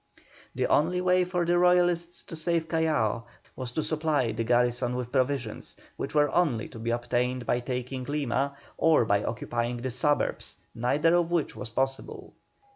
The 0.55 0.65
only 0.65 0.99
way 0.99 1.23
for 1.25 1.45
the 1.45 1.59
Royalists 1.59 2.23
to 2.23 2.35
save 2.35 2.67
Callao 2.67 3.25
was 3.55 3.71
to 3.73 3.83
supply 3.83 4.31
the 4.31 4.43
garrison 4.43 4.95
with 4.95 5.11
provisions, 5.11 5.77
which 5.95 6.15
were 6.15 6.31
only 6.33 6.67
to 6.69 6.79
be 6.79 6.89
obtained 6.89 7.45
by 7.45 7.59
taking 7.59 8.05
Lima, 8.05 8.57
or 8.79 9.05
by 9.05 9.23
occupying 9.23 9.77
the 9.83 9.91
suburbs, 9.91 10.55
neither 10.73 11.13
of 11.13 11.29
which 11.29 11.55
was 11.55 11.69
possible. 11.69 12.33